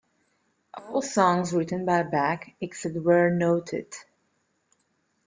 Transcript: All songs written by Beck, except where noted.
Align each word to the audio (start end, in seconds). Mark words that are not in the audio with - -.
All 0.73 1.03
songs 1.03 1.53
written 1.53 1.85
by 1.85 2.01
Beck, 2.01 2.55
except 2.59 2.95
where 2.95 3.29
noted. 3.29 3.93